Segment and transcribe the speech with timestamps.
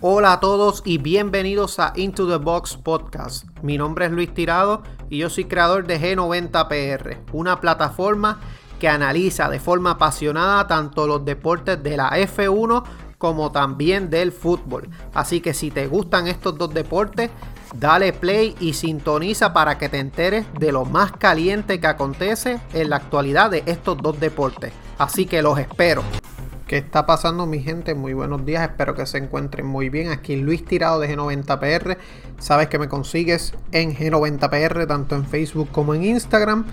[0.00, 3.46] Hola a todos y bienvenidos a Into the Box Podcast.
[3.62, 8.40] Mi nombre es Luis Tirado y yo soy creador de G90PR, una plataforma
[8.78, 12.84] que analiza de forma apasionada tanto los deportes de la F1
[13.18, 14.88] como también del fútbol.
[15.12, 17.30] Así que si te gustan estos dos deportes,
[17.74, 22.90] dale play y sintoniza para que te enteres de lo más caliente que acontece en
[22.90, 24.72] la actualidad de estos dos deportes.
[24.98, 26.02] Así que los espero.
[26.68, 27.94] ¿Qué está pasando mi gente?
[27.94, 30.10] Muy buenos días, espero que se encuentren muy bien.
[30.10, 31.96] Aquí Luis Tirado de G90PR.
[32.38, 36.66] Sabes que me consigues en G90PR, tanto en Facebook como en Instagram.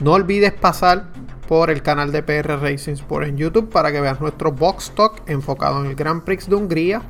[0.00, 1.08] No olvides pasar
[1.46, 5.20] por el canal de PR Racing Sport en YouTube para que veas nuestro Box Talk
[5.26, 7.02] enfocado en el Grand Prix de Hungría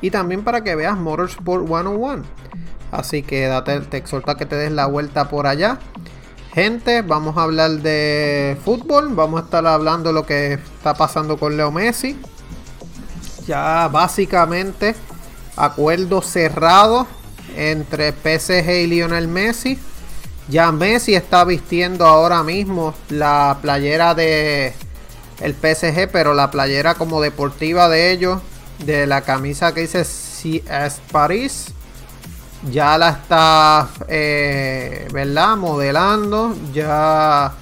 [0.00, 2.22] y también para que veas Motorsport 101.
[2.92, 5.80] Así que date, te exhorto a que te des la vuelta por allá.
[6.54, 9.14] Gente, vamos a hablar de fútbol.
[9.14, 12.20] Vamos a estar hablando lo que está pasando con Leo Messi.
[13.46, 14.94] Ya básicamente
[15.56, 17.06] acuerdo cerrado
[17.56, 19.78] entre PSG y Lionel Messi.
[20.48, 24.74] Ya Messi está vistiendo ahora mismo la playera de
[25.40, 28.42] el PSG, pero la playera como deportiva de ellos,
[28.84, 31.72] de la camisa que dice CS Paris
[32.70, 35.56] ya la está, eh, ¿verdad?
[35.56, 36.54] Modelando.
[36.72, 37.52] Ya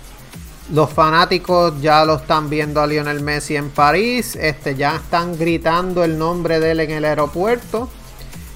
[0.72, 4.36] los fanáticos ya lo están viendo a Lionel Messi en París.
[4.36, 7.88] Este, ya están gritando el nombre de él en el aeropuerto.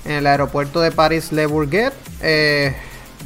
[0.04, 1.94] En el aeropuerto de París Le Bourget.
[2.20, 2.74] Eh,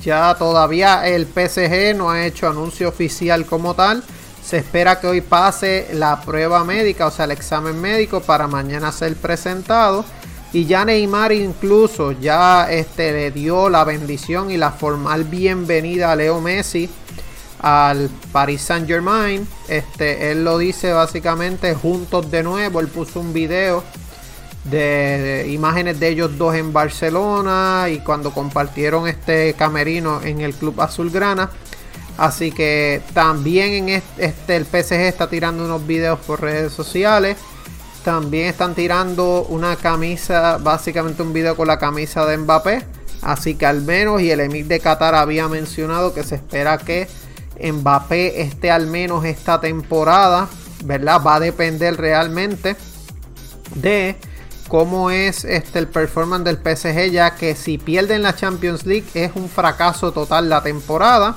[0.01, 4.05] ya todavía el PSG no ha hecho anuncio oficial como tal.
[4.45, 8.93] Se espera que hoy pase la prueba médica, o sea, el examen médico para mañana
[8.93, 10.05] ser presentado.
[10.53, 16.17] Y ya Neymar incluso ya este, le dio la bendición y la formal bienvenida a
[16.17, 16.89] Leo Messi
[17.61, 19.47] al Paris Saint Germain.
[19.69, 22.81] Este, él lo dice básicamente juntos de nuevo.
[22.81, 23.85] Él puso un video
[24.65, 30.81] de, imágenes de ellos dos en Barcelona y cuando compartieron este camerino en el Club
[30.81, 31.51] Azulgrana.
[32.17, 37.37] Así que también en este, este el PSG está tirando unos videos por redes sociales.
[38.09, 42.87] También están tirando una camisa, básicamente un video con la camisa de Mbappé.
[43.21, 47.07] Así que al menos, y el Emir de Qatar había mencionado que se espera que
[47.63, 50.49] Mbappé esté al menos esta temporada,
[50.87, 51.21] ¿verdad?
[51.23, 52.77] Va a depender realmente
[53.75, 54.17] de
[54.69, 59.33] cómo es este, el performance del PSG, ya que si pierden la Champions League es
[59.35, 61.37] un fracaso total la temporada.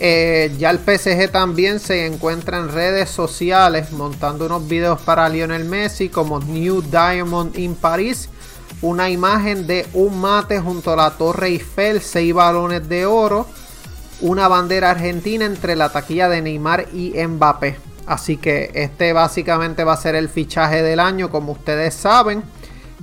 [0.00, 5.64] Eh, ya el PSG también se encuentra en redes sociales montando unos videos para Lionel
[5.64, 8.28] Messi como New Diamond in Paris.
[8.80, 13.46] Una imagen de un mate junto a la Torre Eiffel, seis balones de oro,
[14.20, 17.76] una bandera argentina entre la taquilla de Neymar y Mbappé.
[18.06, 22.42] Así que este básicamente va a ser el fichaje del año, como ustedes saben.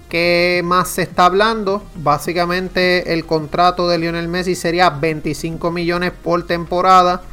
[0.10, 1.84] ¿Qué más se está hablando?
[1.96, 7.24] Básicamente el contrato de Lionel Messi sería 25 millones por temporada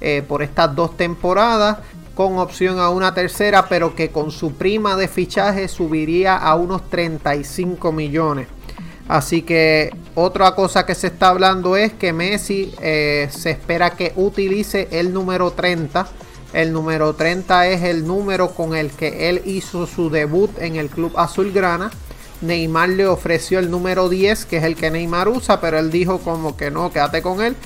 [0.00, 1.78] eh, por estas dos temporadas
[2.14, 6.88] con opción a una tercera pero que con su prima de fichaje subiría a unos
[6.88, 8.46] 35 millones.
[9.08, 14.12] Así que otra cosa que se está hablando es que Messi eh, se espera que
[14.14, 16.06] utilice el número 30.
[16.52, 20.88] El número 30 es el número con el que él hizo su debut en el
[20.90, 21.90] club azulgrana.
[22.40, 26.18] Neymar le ofreció el número 10, que es el que Neymar usa, pero él dijo
[26.18, 27.56] como que no, quédate con él.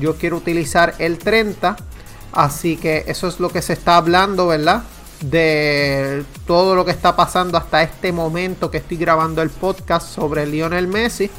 [0.00, 1.76] Yo quiero utilizar el 30.
[2.32, 4.82] Así que eso es lo que se está hablando, ¿verdad?
[5.20, 10.46] De todo lo que está pasando hasta este momento que estoy grabando el podcast sobre
[10.46, 11.30] Lionel Messi.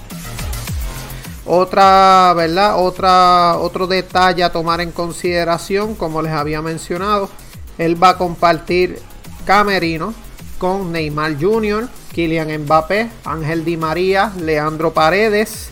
[1.46, 2.84] Otra, ¿verdad?
[2.84, 7.30] Otra, otro detalle a tomar en consideración, como les había mencionado,
[7.78, 9.00] él va a compartir
[9.46, 10.14] camerino
[10.58, 11.88] con Neymar Jr.,
[12.18, 15.70] Kylian Mbappé, Ángel Di María, Leandro Paredes.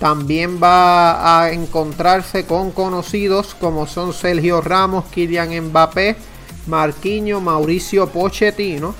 [0.00, 6.16] También va a encontrarse con conocidos como son Sergio Ramos, Kylian Mbappé,
[6.66, 8.96] Marquinho, Mauricio Pochettino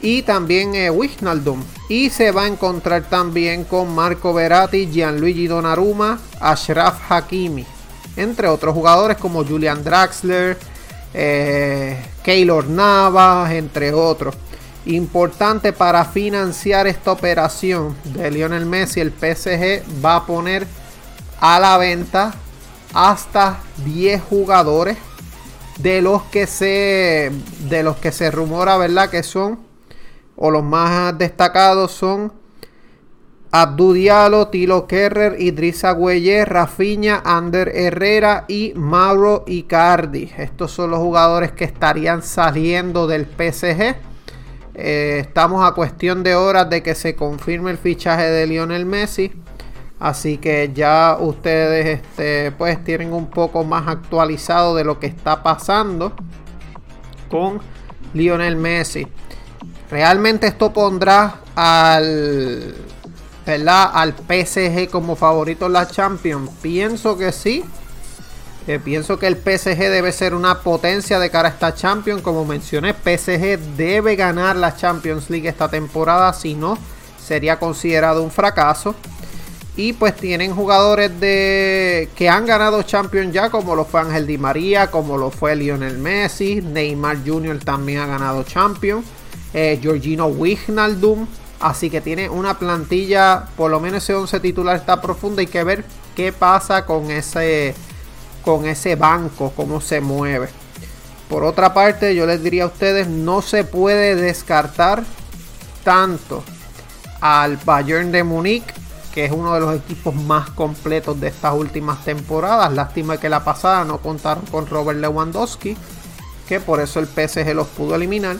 [0.00, 1.60] y también eh, Wijnaldum.
[1.88, 7.66] Y se va a encontrar también con Marco Verratti, Gianluigi Donnarumma, Ashraf Hakimi,
[8.14, 10.56] entre otros jugadores como Julian Draxler,
[11.12, 14.36] eh, Keylor Navas, entre otros.
[14.86, 20.66] Importante para financiar esta operación de Lionel Messi, el PSG va a poner
[21.40, 22.34] a la venta
[22.92, 24.98] hasta 10 jugadores
[25.78, 27.30] de los que se
[27.68, 29.08] de los que se rumora, ¿verdad?
[29.08, 29.60] Que son
[30.36, 32.32] o los más destacados son
[33.54, 40.32] Abdu Diallo, Tilo Kerrer, Idrissa Gueye, Rafinha, Ander Herrera y Mauro Icardi.
[40.38, 44.11] Estos son los jugadores que estarían saliendo del PSG.
[44.74, 49.32] Eh, estamos a cuestión de horas de que se confirme el fichaje de Lionel Messi.
[49.98, 55.42] Así que ya ustedes este, pues tienen un poco más actualizado de lo que está
[55.42, 56.12] pasando
[57.30, 57.60] con
[58.12, 59.06] Lionel Messi.
[59.90, 62.74] Realmente esto pondrá al,
[63.46, 66.50] al PSG como favorito en la Champions.
[66.60, 67.64] Pienso que sí.
[68.68, 72.22] Eh, pienso que el PSG debe ser una potencia de cara a esta Champions.
[72.22, 76.32] Como mencioné, PSG debe ganar la Champions League esta temporada.
[76.32, 76.78] Si no,
[77.24, 78.94] sería considerado un fracaso.
[79.74, 84.36] Y pues tienen jugadores de que han ganado Champions ya, como lo fue Ángel Di
[84.36, 87.58] María, como lo fue Lionel Messi, Neymar Jr.
[87.58, 89.06] también ha ganado Champions,
[89.54, 91.26] eh, Georgino Wijnaldum.
[91.58, 95.40] Así que tiene una plantilla, por lo menos ese 11 titular está profunda.
[95.40, 95.84] Hay que ver
[96.14, 97.74] qué pasa con ese,
[98.44, 100.48] con ese banco, cómo se mueve.
[101.28, 105.04] Por otra parte, yo les diría a ustedes, no se puede descartar
[105.84, 106.44] tanto
[107.20, 108.64] al Bayern de Múnich
[109.12, 112.72] que es uno de los equipos más completos de estas últimas temporadas.
[112.72, 115.76] Lástima que la pasada no contaron con Robert Lewandowski,
[116.48, 118.36] que por eso el PSG los pudo eliminar.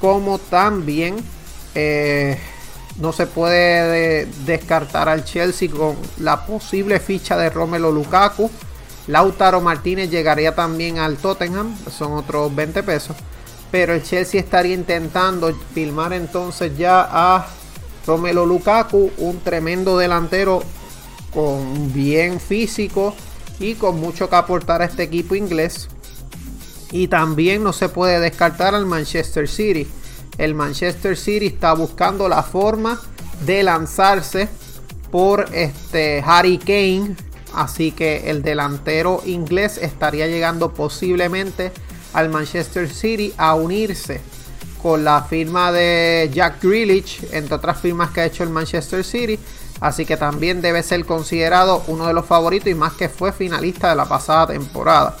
[0.00, 1.16] Como también
[1.74, 2.38] eh,
[2.98, 8.50] no se puede descartar al Chelsea con la posible ficha de Romelo Lukaku.
[9.06, 13.16] Lautaro Martínez llegaría también al Tottenham, son otros 20 pesos.
[13.70, 17.46] Pero el Chelsea estaría intentando filmar entonces ya a
[18.06, 20.62] Romelo Lukaku, un tremendo delantero
[21.32, 23.14] con bien físico
[23.58, 25.88] y con mucho que aportar a este equipo inglés.
[26.90, 29.88] Y también no se puede descartar al Manchester City.
[30.36, 33.00] El Manchester City está buscando la forma
[33.46, 34.48] de lanzarse
[35.10, 37.16] por este Harry Kane.
[37.54, 41.72] Así que el delantero inglés estaría llegando posiblemente
[42.12, 44.20] al Manchester City a unirse
[44.82, 49.38] con la firma de Jack Grealish, entre otras firmas que ha hecho el Manchester City.
[49.80, 53.90] Así que también debe ser considerado uno de los favoritos y más que fue finalista
[53.90, 55.16] de la pasada temporada.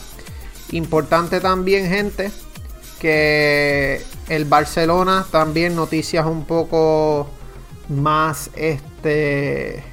[0.70, 2.30] Importante también, gente,
[3.00, 7.28] que el Barcelona también noticias un poco
[7.88, 9.91] más este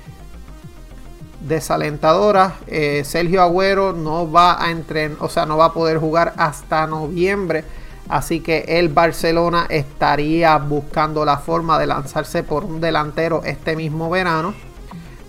[1.41, 2.53] desalentadoras.
[2.67, 6.87] Eh, Sergio Agüero no va a entrenar, o sea, no va a poder jugar hasta
[6.87, 7.63] noviembre
[8.09, 14.09] Así que el Barcelona estaría buscando la forma de lanzarse por un delantero este mismo
[14.09, 14.55] verano.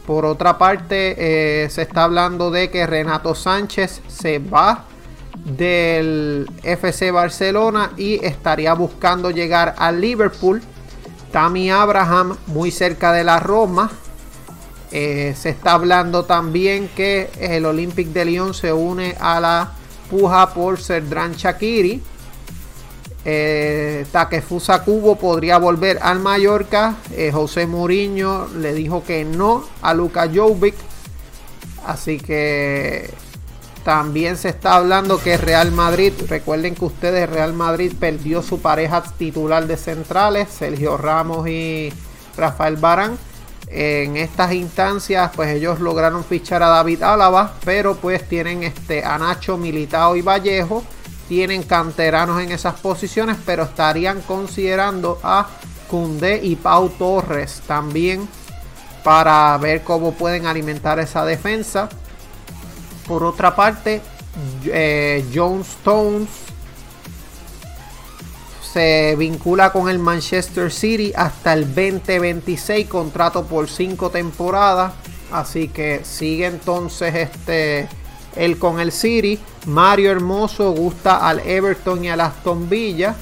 [0.06, 4.86] Por otra parte, eh, se está hablando de que Renato Sánchez se va
[5.44, 10.62] del FC Barcelona y estaría buscando llegar al Liverpool.
[11.32, 13.90] Tammy Abraham, muy cerca de la Roma.
[14.92, 19.72] Eh, se está hablando también que el Olympic de Lyon se une a la
[20.10, 22.02] puja por Serdran Shakiri.
[23.25, 26.96] Eh, Takefusa Cubo podría volver al Mallorca.
[27.12, 30.75] Eh, José Mourinho le dijo que no a Luka Jovic.
[31.87, 33.10] Así que
[33.84, 39.02] también se está hablando que Real Madrid, recuerden que ustedes Real Madrid perdió su pareja
[39.16, 41.92] titular de centrales, Sergio Ramos y
[42.37, 43.19] Rafael Barán.
[43.72, 49.17] En estas instancias, pues ellos lograron fichar a David Álava, pero pues tienen este a
[49.17, 50.82] Nacho Militao y Vallejo
[51.28, 55.46] tienen canteranos en esas posiciones, pero estarían considerando a
[55.88, 58.28] Cundé y Pau Torres también
[59.04, 61.88] para ver cómo pueden alimentar esa defensa.
[63.06, 64.02] Por otra parte,
[64.66, 66.28] eh, John Stones
[68.72, 74.92] se vincula con el Manchester City hasta el 2026, contrato por 5 temporadas.
[75.32, 77.88] Así que sigue entonces este
[78.36, 79.38] el con el City.
[79.66, 83.16] Mario Hermoso gusta al Everton y al Aston Villa.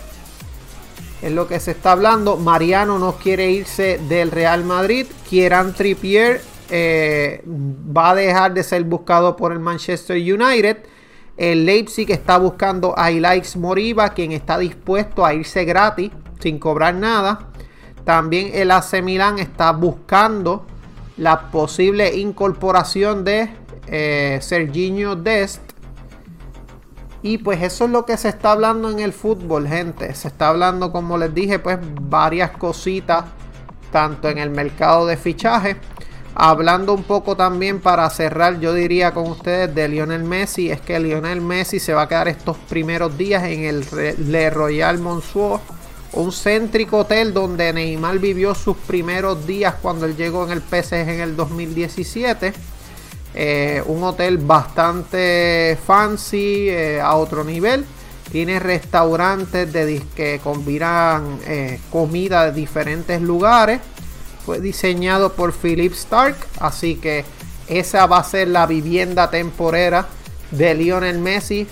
[1.23, 2.37] Es lo que se está hablando.
[2.37, 5.07] Mariano no quiere irse del Real Madrid.
[5.29, 10.79] Kieran Trippier eh, va a dejar de ser buscado por el Manchester United.
[11.39, 16.97] El Leipzig está buscando a Ilaix Moriba, quien está dispuesto a irse gratis, sin cobrar
[16.97, 17.51] nada.
[18.05, 20.67] También el AC Milan está buscando
[21.17, 23.51] la posible incorporación de
[23.87, 25.63] eh, Serginho Dest.
[27.23, 30.13] Y pues eso es lo que se está hablando en el fútbol, gente.
[30.15, 33.25] Se está hablando, como les dije, pues varias cositas,
[33.93, 35.77] tanto en el mercado de fichaje.
[36.35, 41.01] Hablando un poco también para cerrar, yo diría con ustedes de Lionel Messi, es que
[41.01, 43.85] Lionel Messi se va a quedar estos primeros días en el
[44.31, 45.61] Le Royal Monceau,
[46.13, 50.95] un céntrico hotel donde Neymar vivió sus primeros días cuando él llegó en el PSG
[50.95, 52.53] en el 2017
[53.35, 57.85] eh, un hotel bastante fancy, eh, a otro nivel.
[58.33, 63.81] tiene restaurantes de, que combinan eh, comida de diferentes lugares.
[64.49, 67.27] Fue diseñado por Philip Stark, así que
[67.67, 70.07] esa va a ser la vivienda temporera
[70.51, 71.67] de Lionel Messi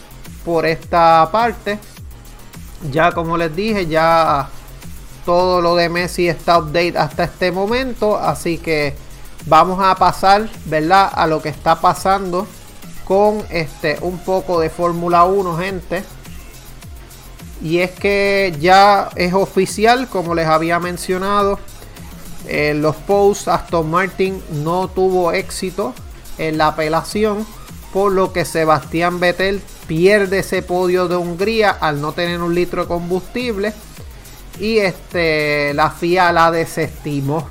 [0.45, 1.79] por esta parte.
[2.93, 4.51] Ya como les dije, ya
[5.25, 8.95] todo lo de Messi está update hasta este momento, así que
[9.47, 11.11] vamos a pasar, ¿verdad?
[11.15, 12.47] A lo que está pasando
[13.07, 16.05] con este un poco de Fórmula 1, gente.
[17.63, 21.59] Y es que ya es oficial, como les había mencionado,
[22.47, 25.95] en los posts Aston Martin no tuvo éxito
[26.39, 27.47] en la apelación,
[27.93, 32.83] por lo que Sebastián Vettel pierde ese podio de Hungría al no tener un litro
[32.83, 33.73] de combustible
[34.61, 37.49] y este la FIA la desestimó.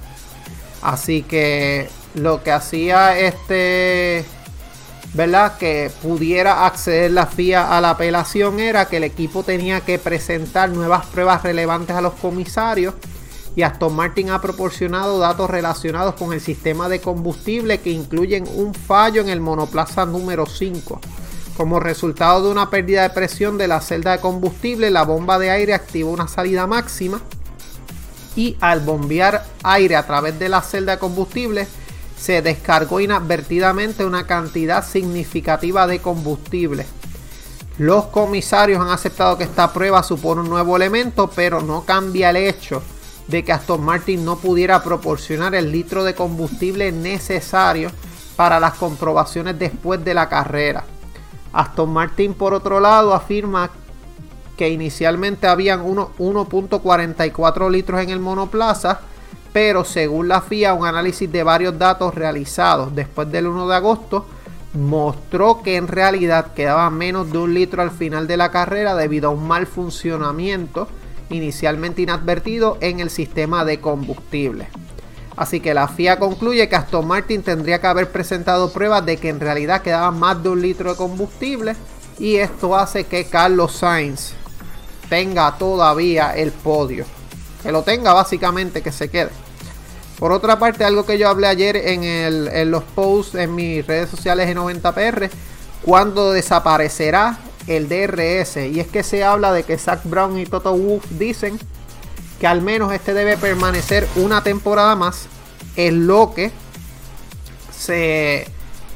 [0.81, 4.25] Así que lo que hacía este
[5.13, 5.57] ¿verdad?
[5.57, 10.69] Que pudiera acceder la FIA a la apelación era que el equipo tenía que presentar
[10.69, 12.95] nuevas pruebas relevantes a los comisarios
[13.55, 18.73] y Aston Martin ha proporcionado datos relacionados con el sistema de combustible que incluyen un
[18.73, 20.99] fallo en el monoplaza número 5.
[21.55, 25.51] Como resultado de una pérdida de presión de la celda de combustible, la bomba de
[25.51, 27.21] aire activó una salida máxima
[28.35, 31.65] y al bombear aire a través de la celda de combustible,
[32.17, 36.85] se descargó inadvertidamente una cantidad significativa de combustible.
[37.77, 42.37] Los comisarios han aceptado que esta prueba supone un nuevo elemento, pero no cambia el
[42.37, 42.81] hecho
[43.27, 47.91] de que Aston Martin no pudiera proporcionar el litro de combustible necesario
[48.35, 50.83] para las comprobaciones después de la carrera.
[51.53, 53.71] Aston Martin, por otro lado, afirma
[54.57, 58.99] que inicialmente habían 1.44 litros en el monoplaza
[59.55, 64.25] pero según la FIA un análisis de varios datos realizados después del 1 de agosto
[64.73, 69.29] mostró que en realidad quedaba menos de un litro al final de la carrera debido
[69.29, 70.89] a un mal funcionamiento
[71.29, 74.67] inicialmente inadvertido en el sistema de combustible.
[75.35, 79.29] Así que la FIA concluye que Aston Martin tendría que haber presentado pruebas de que
[79.29, 81.75] en realidad quedaba más de un litro de combustible
[82.19, 84.33] y esto hace que Carlos Sainz
[85.09, 87.05] tenga todavía el podio.
[87.61, 89.31] Que lo tenga básicamente, que se quede.
[90.19, 94.47] Por otra parte, algo que yo hablé ayer en, los posts en mis redes sociales
[94.47, 95.29] de 90PR,
[95.81, 97.37] cuando desaparecerá
[97.67, 98.57] el DRS.
[98.57, 101.59] Y es que se habla de que Zach Brown y Toto Wolff dicen
[102.39, 105.27] que al menos este debe permanecer una temporada más
[105.75, 106.51] en lo que
[107.77, 108.47] se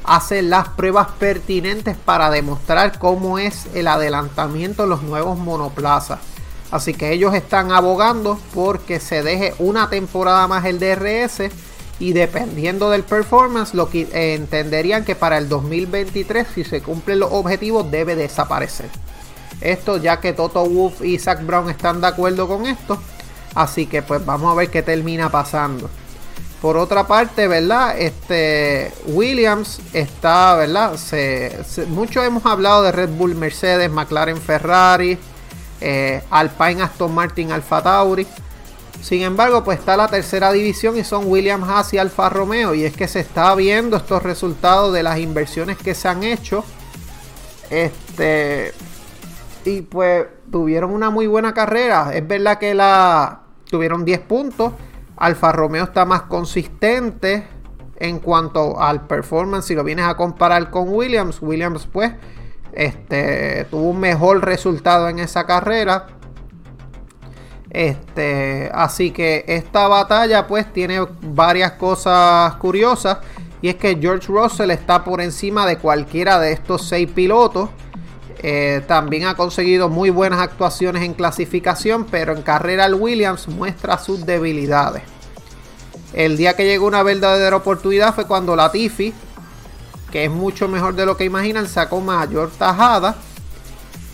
[0.04, 6.18] hacen las pruebas pertinentes para demostrar cómo es el adelantamiento de los nuevos monoplazas.
[6.70, 11.50] Así que ellos están abogando porque se deje una temporada más el DRS
[12.00, 17.20] y dependiendo del performance lo que eh, entenderían que para el 2023 si se cumplen
[17.20, 18.88] los objetivos debe desaparecer.
[19.60, 22.98] Esto ya que Toto Wolff y Zach Brown están de acuerdo con esto.
[23.54, 25.88] Así que pues vamos a ver qué termina pasando.
[26.62, 27.98] Por otra parte, ¿verdad?
[27.98, 30.98] Este Williams está, ¿verdad?
[31.88, 35.18] mucho hemos hablado de Red Bull, Mercedes, McLaren, Ferrari
[35.80, 38.26] eh, Alpine, Aston Martin, Alfa Tauri.
[39.00, 42.74] Sin embargo, pues está la tercera división y son Williams Haas y Alfa Romeo.
[42.74, 46.64] Y es que se está viendo estos resultados de las inversiones que se han hecho.
[47.70, 48.72] Este.
[49.64, 52.12] Y pues tuvieron una muy buena carrera.
[52.14, 54.72] Es verdad que la tuvieron 10 puntos.
[55.16, 57.46] Alfa Romeo está más consistente
[57.96, 59.66] en cuanto al performance.
[59.66, 62.12] Si lo vienes a comparar con Williams, Williams pues
[62.72, 66.06] este, tuvo un mejor resultado en esa carrera.
[67.70, 73.18] Este, así que esta batalla pues tiene varias cosas curiosas.
[73.62, 77.70] Y es que George Russell está por encima de cualquiera de estos seis pilotos.
[78.42, 83.98] Eh, también ha conseguido muy buenas actuaciones en clasificación, pero en carrera el Williams muestra
[83.98, 85.02] sus debilidades.
[86.14, 89.12] El día que llegó una verdadera oportunidad fue cuando Latifi
[90.10, 93.16] que es mucho mejor de lo que imaginan, sacó mayor tajada.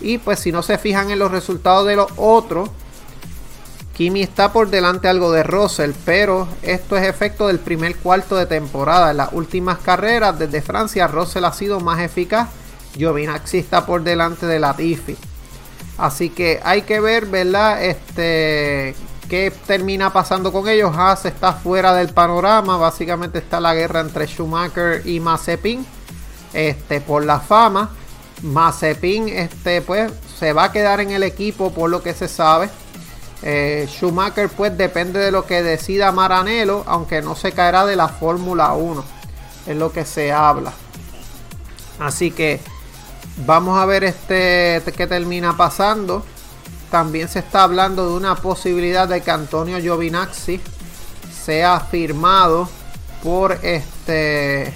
[0.00, 2.70] Y pues si no se fijan en los resultados de los otros,
[3.96, 8.44] Kimi está por delante algo de Russell, pero esto es efecto del primer cuarto de
[8.44, 9.10] temporada.
[9.10, 12.50] En las últimas carreras desde Francia, Russell ha sido más eficaz.
[12.94, 15.16] Giovinazzi está por delante de Latifi.
[15.96, 17.82] Así que hay que ver, ¿verdad?
[17.82, 18.94] Este,
[19.30, 20.94] qué termina pasando con ellos.
[20.94, 22.76] Haas está fuera del panorama.
[22.76, 25.86] Básicamente está la guerra entre Schumacher y Mazepin.
[26.52, 27.96] Este, por la fama.
[28.42, 32.68] Mazepin, este, pues, se va a quedar en el equipo por lo que se sabe.
[33.42, 38.08] Eh, Schumacher, pues, depende de lo que decida Maranello, aunque no se caerá de la
[38.08, 39.04] Fórmula 1.
[39.66, 40.72] Es lo que se habla.
[41.98, 42.60] Así que
[43.44, 46.24] Vamos a ver este qué termina pasando.
[46.90, 50.60] También se está hablando de una posibilidad de que Antonio Giovinazzi
[51.44, 52.68] sea firmado
[53.22, 54.72] por este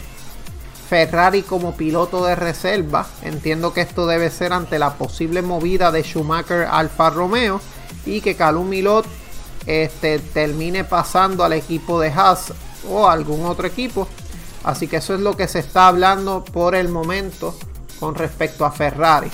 [0.90, 3.07] Ferrari como piloto de reserva.
[3.23, 7.62] Entiendo que esto debe ser ante la posible movida de Schumacher Alfa Romeo
[8.06, 9.06] y que Calum Milot
[9.66, 12.52] este, termine pasando al equipo de Haas
[12.88, 14.09] o algún otro equipo.
[14.64, 17.54] Así que eso es lo que se está hablando por el momento
[17.99, 19.30] con respecto a Ferrari.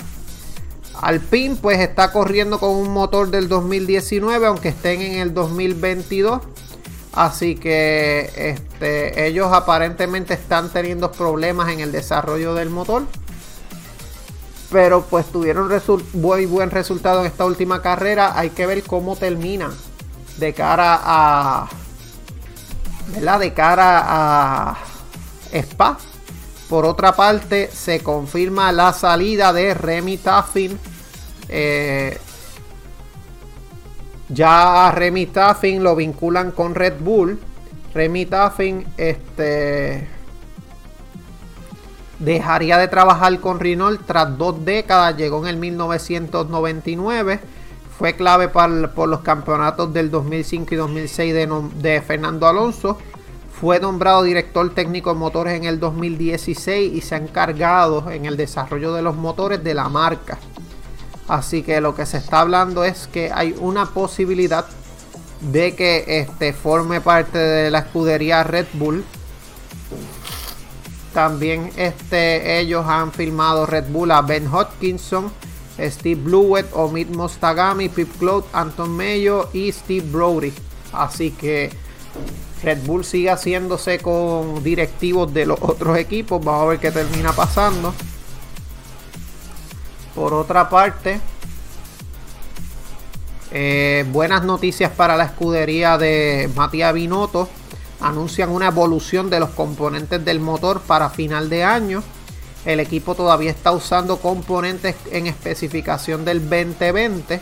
[1.01, 6.41] Alpine pues está corriendo con un motor del 2019 aunque estén en el 2022
[7.17, 13.07] Así que este, ellos aparentemente están teniendo problemas en el desarrollo del motor.
[14.71, 15.69] Pero pues tuvieron
[16.13, 18.37] muy buen resultado en esta última carrera.
[18.37, 19.71] Hay que ver cómo terminan
[20.37, 21.69] de cara a.
[23.13, 23.39] ¿Verdad?
[23.39, 24.77] De cara a
[25.53, 25.97] Spa.
[26.69, 30.77] Por otra parte, se confirma la salida de Remy Taffin.
[31.47, 32.17] Eh,
[34.29, 37.39] ya a Remy Taffin lo vinculan con Red Bull.
[37.93, 40.07] Remy Taffin este,
[42.19, 45.17] dejaría de trabajar con Renault tras dos décadas.
[45.17, 47.39] Llegó en el 1999.
[47.97, 52.97] Fue clave por los campeonatos del 2005 y 2006 de, de Fernando Alonso.
[53.59, 58.37] Fue nombrado director técnico de motores en el 2016 y se ha encargado en el
[58.37, 60.37] desarrollo de los motores de la marca.
[61.27, 64.65] Así que lo que se está hablando es que hay una posibilidad
[65.41, 69.03] de que este forme parte de la escudería Red Bull.
[71.17, 75.31] También este, ellos han firmado Red Bull a Ben Hodgkinson,
[75.79, 80.53] Steve Blewett, Omid Mostagami, Pip Cloud, Anton Mayo y Steve Brody.
[80.93, 81.71] Así que
[82.61, 86.39] Red Bull sigue haciéndose con directivos de los otros equipos.
[86.45, 87.95] Vamos a ver qué termina pasando.
[90.13, 91.19] Por otra parte,
[93.49, 97.49] eh, buenas noticias para la escudería de Matías Binotto.
[97.99, 102.03] Anuncian una evolución de los componentes del motor para final de año.
[102.65, 107.39] El equipo todavía está usando componentes en especificación del 2020.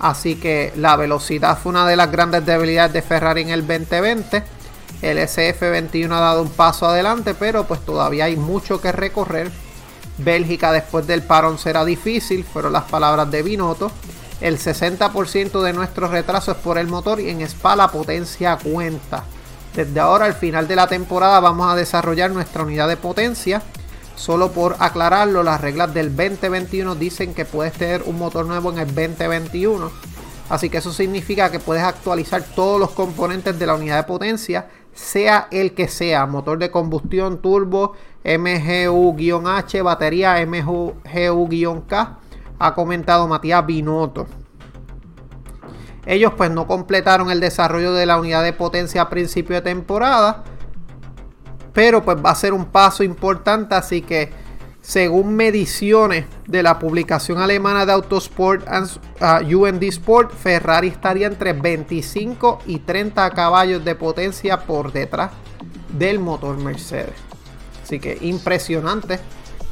[0.00, 4.42] Así que la velocidad fue una de las grandes debilidades de Ferrari en el 2020.
[5.00, 9.50] El SF21 ha dado un paso adelante, pero pues todavía hay mucho que recorrer
[10.18, 13.90] Bélgica después del parón será difícil, fueron las palabras de Binotto.
[14.40, 19.24] El 60% de nuestro retraso es por el motor y en Spa la potencia cuenta.
[19.74, 23.62] Desde ahora al final de la temporada vamos a desarrollar nuestra unidad de potencia.
[24.16, 28.78] Solo por aclararlo, las reglas del 2021 dicen que puedes tener un motor nuevo en
[28.78, 29.90] el 2021.
[30.50, 34.68] Así que eso significa que puedes actualizar todos los componentes de la unidad de potencia,
[34.92, 42.18] sea el que sea, motor de combustión, turbo, MGU-H, batería MGU-K,
[42.58, 44.26] ha comentado Matías Binotto.
[46.06, 50.44] Ellos pues no completaron el desarrollo de la unidad de potencia a principio de temporada,
[51.72, 54.32] pero pues va a ser un paso importante, así que
[54.82, 62.58] según mediciones de la publicación alemana de Autosport uh, UND Sport, Ferrari estaría entre 25
[62.66, 65.30] y 30 caballos de potencia por detrás
[65.96, 67.14] del motor Mercedes.
[67.84, 69.20] Así que impresionante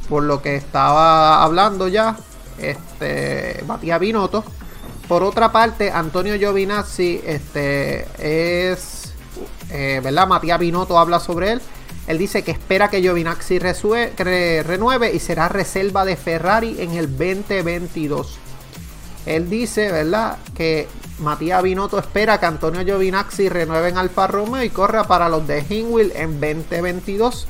[0.07, 2.15] por lo que estaba hablando ya
[2.57, 4.45] este Matías Binotto.
[5.11, 9.11] Por otra parte, Antonio Giovinazzi este, es,
[9.69, 10.25] eh, ¿verdad?
[10.25, 11.61] Matías Binotto habla sobre él.
[12.07, 18.39] Él dice que espera que Giovinazzi renueve y será reserva de Ferrari en el 2022.
[19.25, 20.37] Él dice, ¿verdad?
[20.55, 20.87] Que
[21.19, 25.65] Matías Binotto espera que Antonio Giovinazzi renueve en Alfa Romeo y corra para los de
[25.69, 27.49] Hinwil en 2022.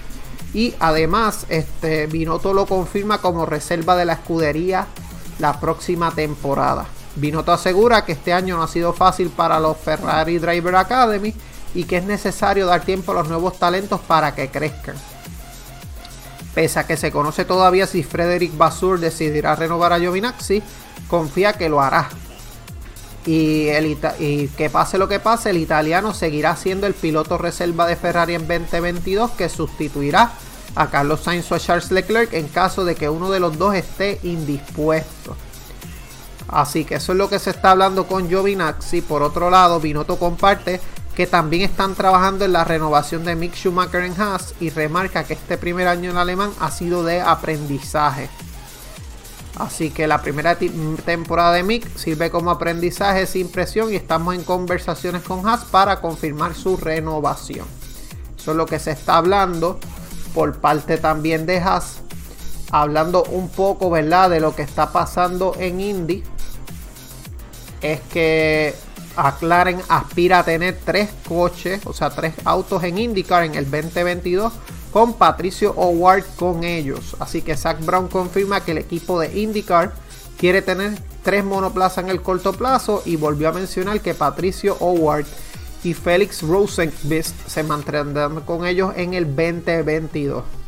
[0.56, 4.88] Y además, este Binotto lo confirma como reserva de la escudería
[5.38, 6.88] la próxima temporada.
[7.16, 11.34] Binotto asegura que este año no ha sido fácil para los Ferrari Driver Academy
[11.74, 14.96] y que es necesario dar tiempo a los nuevos talentos para que crezcan.
[16.54, 20.62] Pese a que se conoce todavía si Frederick Basur decidirá renovar a Giovinazzi,
[21.08, 22.10] confía que lo hará.
[23.26, 23.68] Y,
[24.20, 28.34] y que pase lo que pase, el italiano seguirá siendo el piloto reserva de Ferrari
[28.34, 30.32] en 2022 que sustituirá
[30.76, 33.76] a Carlos Sainz o a Charles Leclerc en caso de que uno de los dos
[33.76, 35.36] esté indispuesto.
[36.48, 39.02] Así que eso es lo que se está hablando con Giovinazzi.
[39.02, 40.82] Por otro lado, Binotto comparte
[41.16, 45.34] que también están trabajando en la renovación de Mick Schumacher en Haas y remarca que
[45.34, 48.30] este primer año en alemán ha sido de aprendizaje.
[49.58, 50.58] Así que la primera
[51.06, 56.00] temporada de Mick sirve como aprendizaje sin presión y estamos en conversaciones con Haas para
[56.00, 57.68] confirmar su renovación.
[58.38, 59.80] Eso es lo que se está hablando
[60.34, 61.98] por parte también de Haas.
[62.72, 64.30] Hablando un poco, ¿verdad?
[64.30, 66.24] De lo que está pasando en Indy.
[67.82, 68.76] Es que
[69.18, 74.54] McLaren aspira a tener tres coches, o sea, tres autos en IndyCar en el 2022
[74.92, 77.16] con Patricio Howard con ellos.
[77.20, 79.94] Así que Zach Brown confirma que el equipo de IndyCar
[80.38, 85.26] quiere tener tres monoplazas en el corto plazo y volvió a mencionar que Patricio Howard
[85.84, 90.61] y Félix Rosenqvist se mantendrán con ellos en el 2022.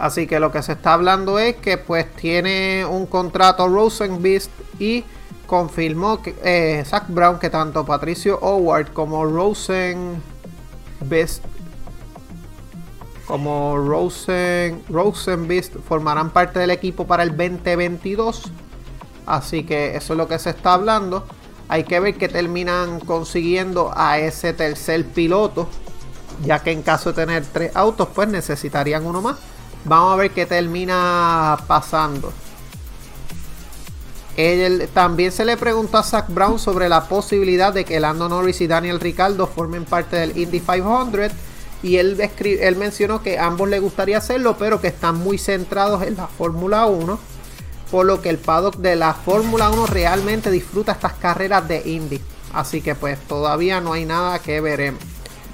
[0.00, 5.04] Así que lo que se está hablando es que pues tiene un contrato Rosenqvist y
[5.46, 10.20] confirmó que eh, Zach Brown que tanto Patricio Howard como Rosenqvist
[13.30, 18.50] como Rosen, Rosenbeast formarán parte del equipo para el 2022.
[19.24, 21.24] Así que eso es lo que se está hablando.
[21.68, 25.68] Hay que ver que terminan consiguiendo a ese tercer piloto.
[26.44, 29.36] Ya que en caso de tener tres autos, pues necesitarían uno más.
[29.84, 32.32] Vamos a ver qué termina pasando.
[34.94, 38.66] también se le preguntó a Zach Brown sobre la posibilidad de que Lando Norris y
[38.66, 41.32] Daniel Ricardo formen parte del Indy 500
[41.82, 46.16] y él, él mencionó que ambos le gustaría hacerlo, pero que están muy centrados en
[46.16, 47.18] la Fórmula 1,
[47.90, 52.20] por lo que el paddock de la Fórmula 1 realmente disfruta estas carreras de Indy.
[52.52, 55.00] Así que pues todavía no hay nada que veremos.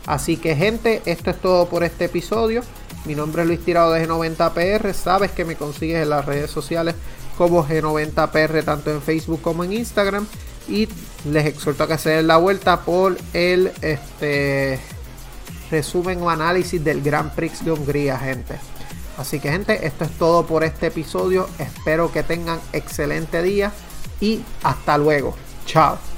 [0.07, 2.63] Así que gente, esto es todo por este episodio.
[3.07, 4.93] Mi nombre es Luis Tirado de G90PR.
[4.93, 6.97] Sabes que me consigues en las redes sociales
[7.39, 10.27] como G90PR, tanto en Facebook como en Instagram.
[10.69, 10.89] Y
[11.25, 14.81] les exhorto a que se den la vuelta por el este
[15.71, 18.57] resumen o análisis del Grand Prix de Hungría, gente.
[19.17, 21.49] Así que, gente, esto es todo por este episodio.
[21.61, 23.73] Espero que tengan excelente día
[24.21, 25.37] y hasta luego.
[25.65, 26.16] Chao.